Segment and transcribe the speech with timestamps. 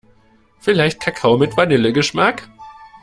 [0.57, 2.49] Vielleicht Kakao mit Vanillegeschmack?